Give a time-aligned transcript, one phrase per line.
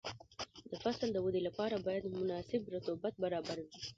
[0.71, 3.71] د فصل د ودې لپاره باید مناسب رطوبت برابر وي.